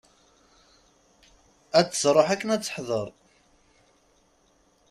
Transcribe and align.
Ad 1.79 1.85
d-truḥ 1.87 2.27
akken 2.33 2.53
ad 2.55 2.61
teḥder. 2.63 3.09